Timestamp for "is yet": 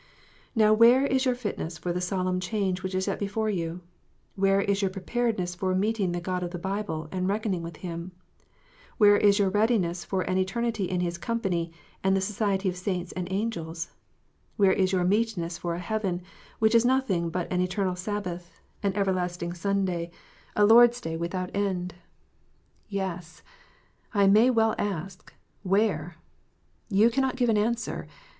2.95-3.19